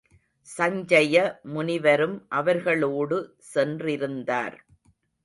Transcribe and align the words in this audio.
சஞ்சய 0.47 1.15
முனிவரும் 1.43 2.15
அவர்களோடு 2.29 3.19
சென்றிருந்தார். 3.53 4.57